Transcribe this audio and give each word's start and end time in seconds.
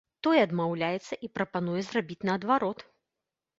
Той 0.27 0.37
адмаўляецца 0.45 1.13
і 1.27 1.29
прапануе 1.35 1.81
зрабіць 1.91 2.19
наадварот. 2.33 2.79